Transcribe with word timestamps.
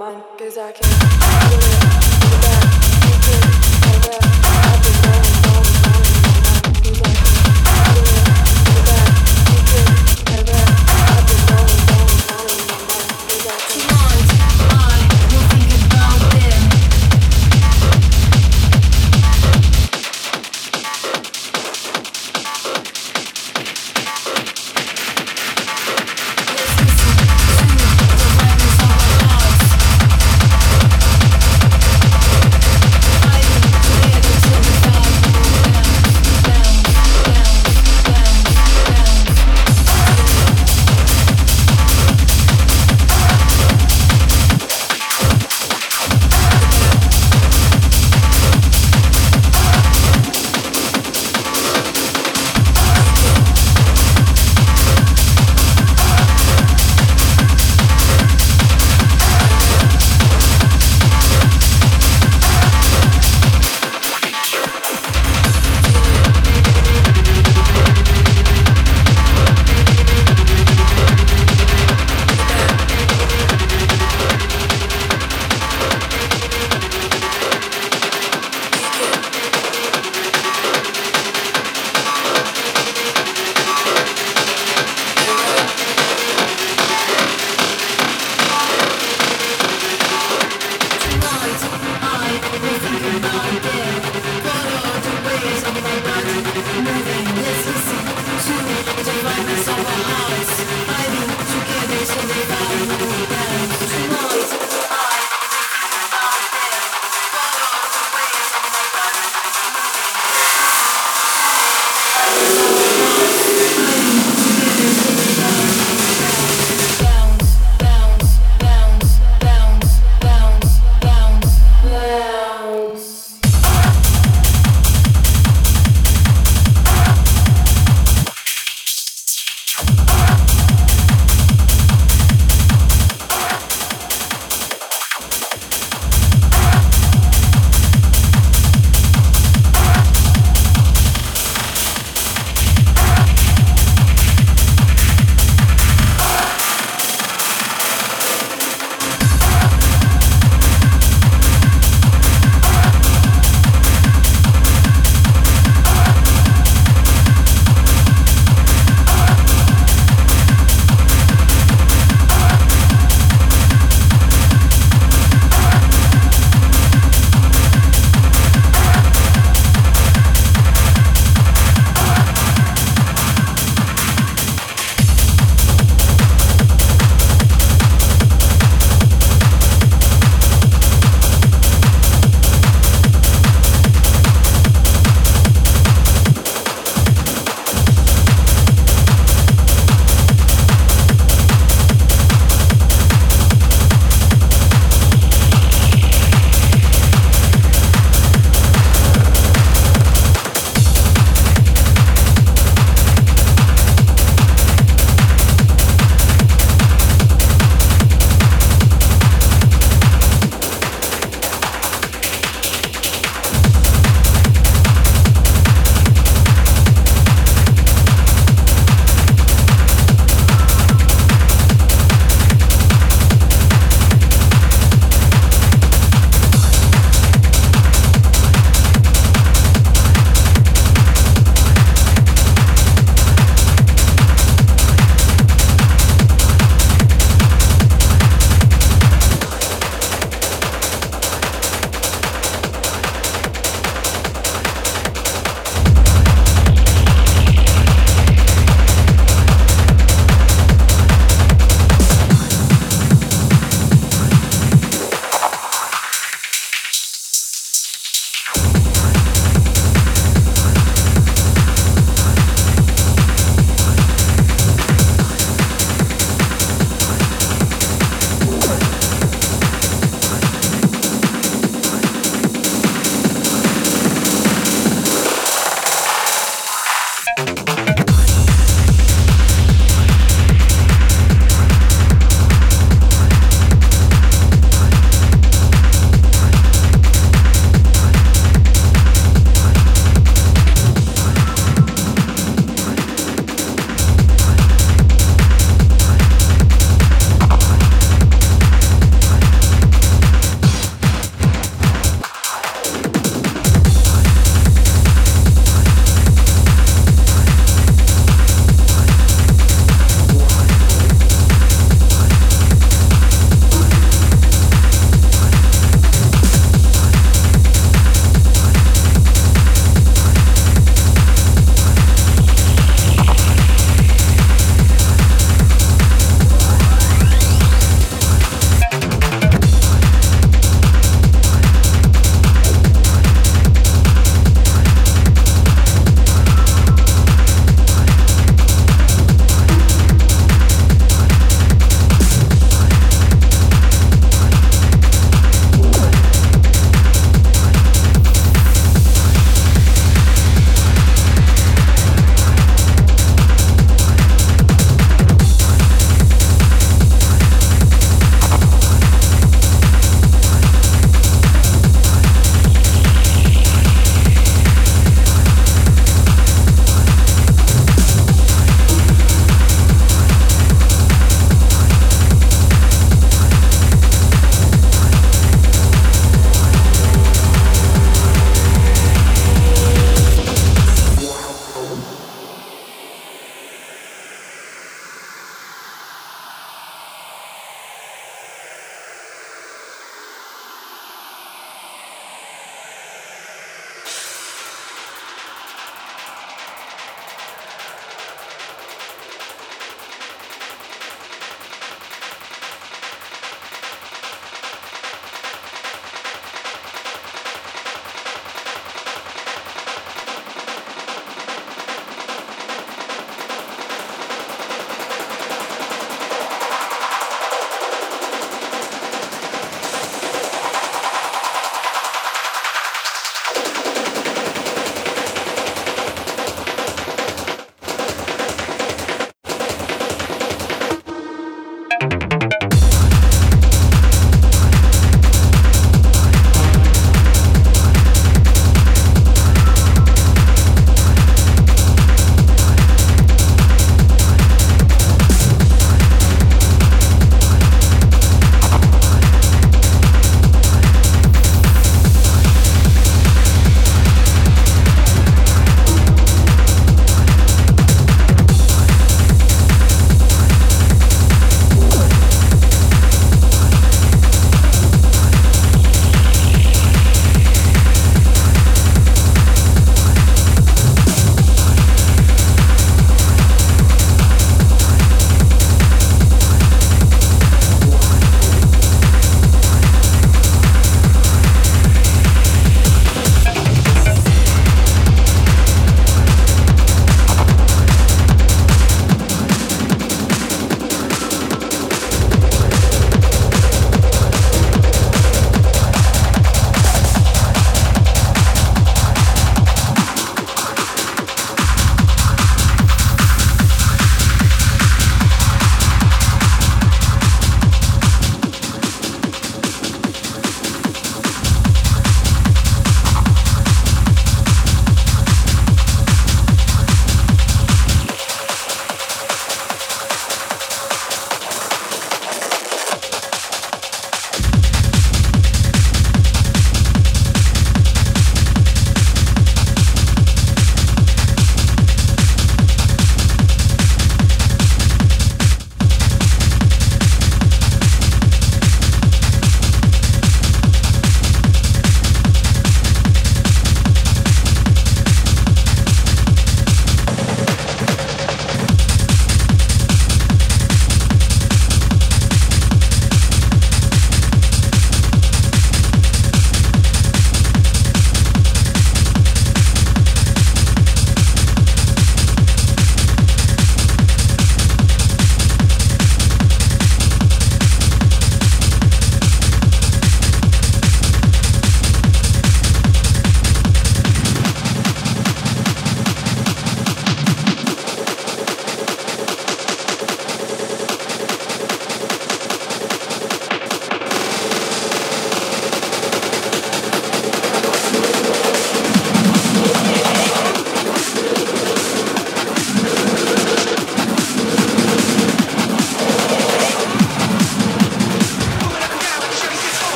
cause 0.00 0.56
I 0.56 0.72
can't 0.72 1.50
do 1.50 2.06
it. 2.06 2.09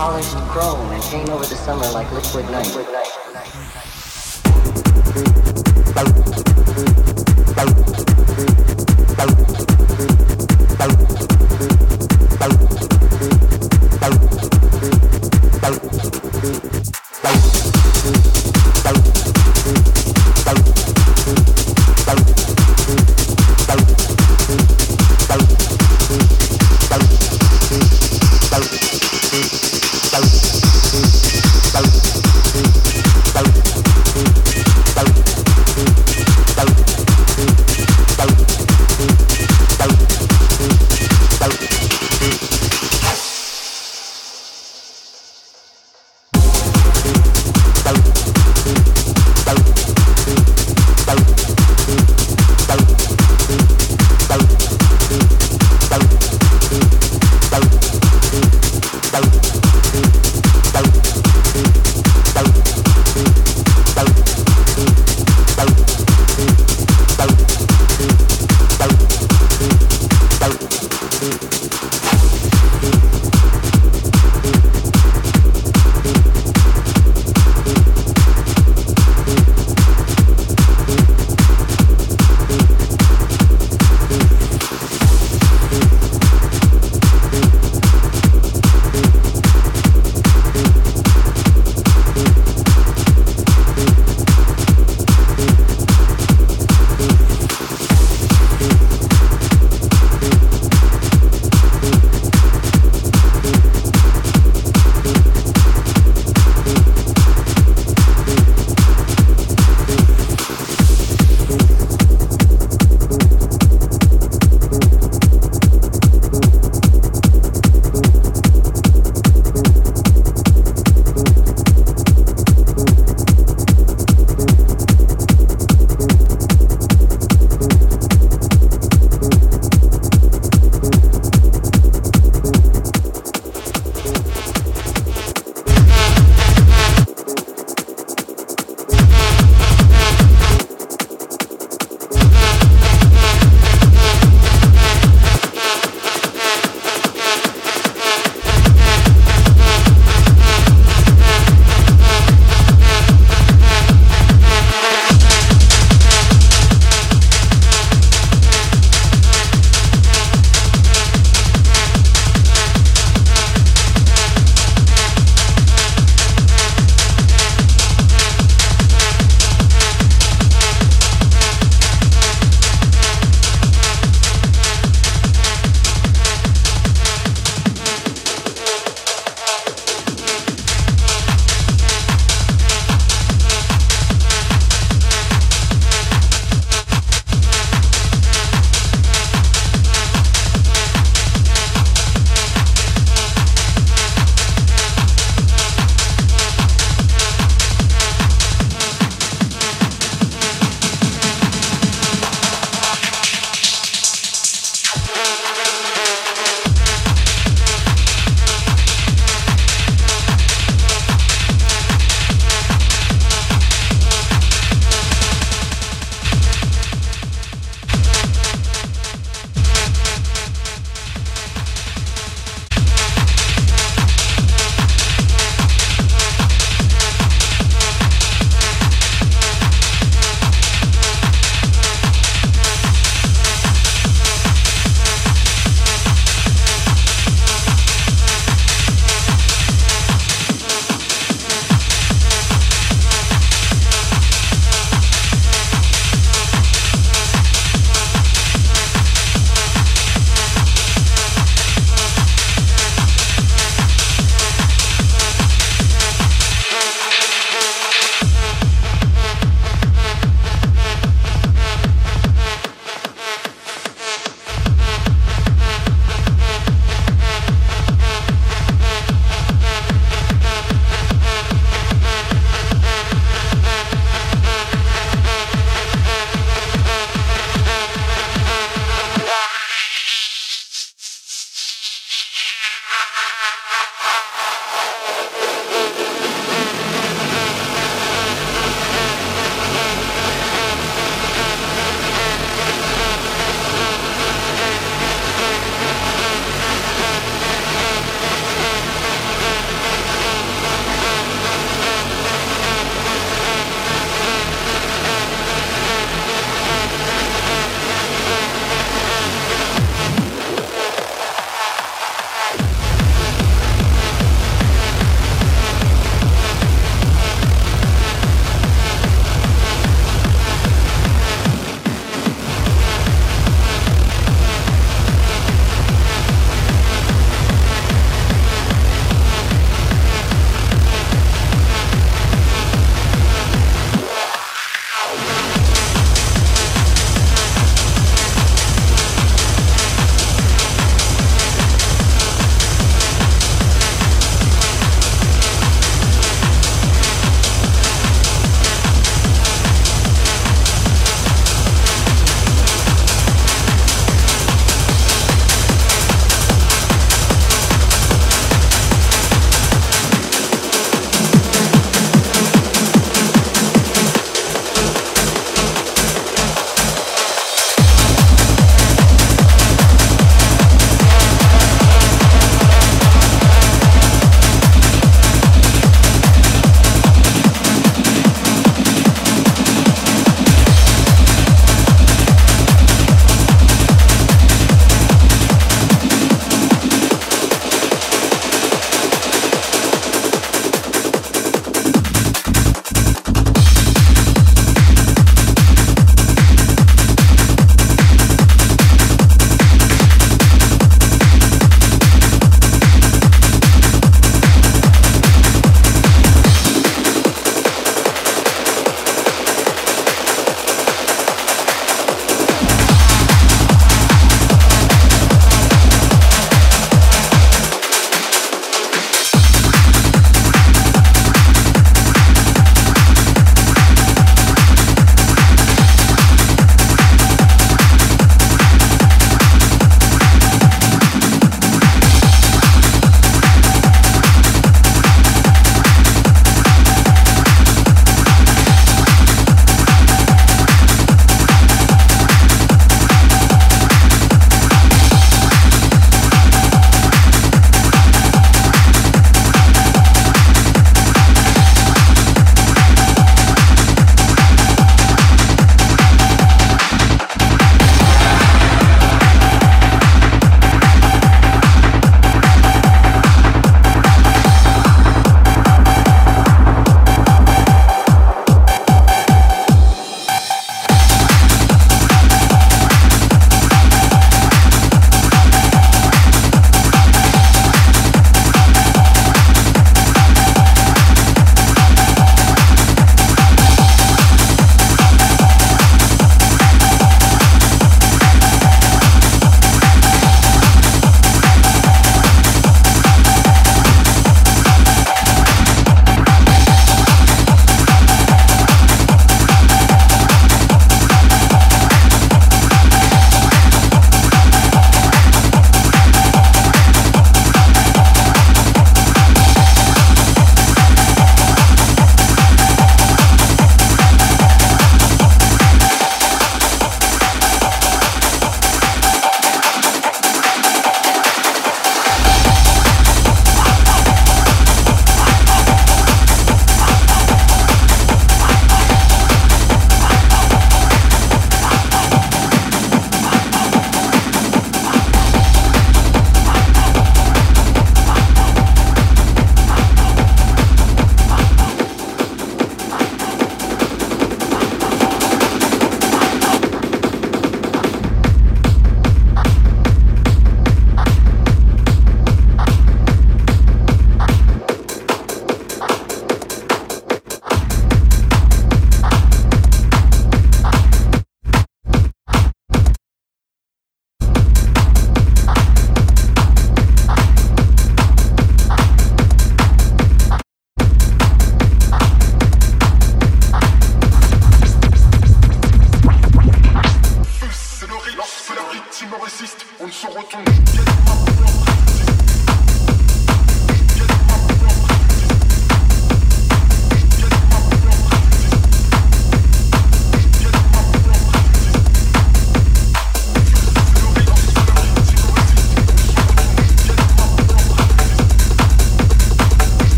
Polished 0.00 0.34
chrome 0.48 0.90
and 0.92 1.02
came 1.02 1.28
over 1.28 1.44
the 1.44 1.54
summer 1.54 1.86
like 1.92 2.10
liquid 2.10 2.46
night. 2.46 2.66
Liquid 2.68 2.86
night. 2.86 2.89